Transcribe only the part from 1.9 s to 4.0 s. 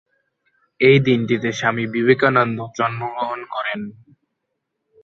বিবেকানন্দ জন্মগ্রহণ করেন।